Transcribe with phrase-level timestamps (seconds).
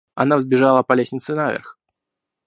[0.15, 1.77] Она взбежала по лестнице наверх.